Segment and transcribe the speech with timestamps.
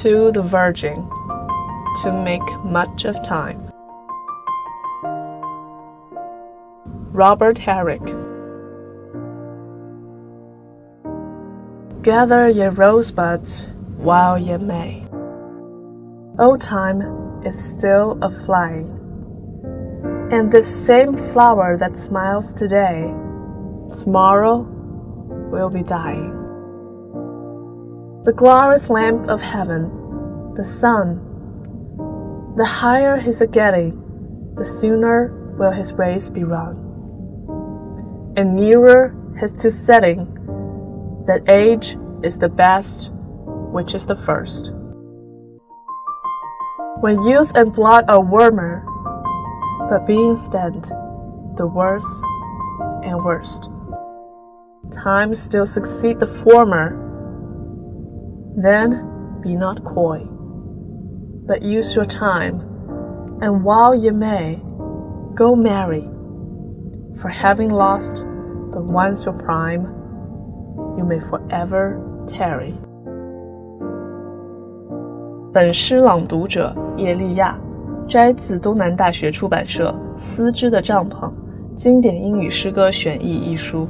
[0.00, 1.08] to the virgin
[2.02, 3.70] to make much of time.
[7.12, 8.02] Robert Herrick.
[12.02, 13.66] Gather ye rosebuds
[13.98, 15.06] while ye may.
[16.38, 17.02] Old time
[17.44, 18.88] is still a flying,
[20.32, 23.12] and this same flower that smiles today,
[23.94, 24.66] tomorrow
[25.52, 26.41] will be dying.
[28.24, 31.16] The glorious lamp of heaven, the sun,
[32.56, 33.98] the higher he's a getting,
[34.56, 36.76] the sooner will his race be run.
[38.36, 40.26] And nearer his to setting,
[41.26, 43.10] that age is the best,
[43.72, 44.70] which is the first.
[47.00, 48.86] When youth and blood are warmer,
[49.90, 50.84] but being spent,
[51.56, 52.22] the worse
[53.02, 53.68] and worst.
[54.92, 57.11] Time still succeed the former.
[58.55, 59.03] Then
[59.41, 60.21] be not coy,
[61.45, 62.59] but use your time,
[63.39, 64.59] and while ye may,
[65.35, 66.09] go marry.
[67.17, 68.25] For having lost
[68.71, 69.85] but once your prime,
[70.97, 72.73] you may forever tarry.
[75.53, 77.57] 本诗朗读者叶利亚，
[78.07, 81.31] 摘自东南大学出版社《丝织的帐篷：
[81.75, 83.87] 经典英语诗歌选译》一书。